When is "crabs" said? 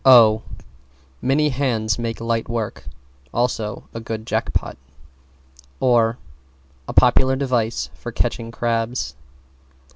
8.49-9.13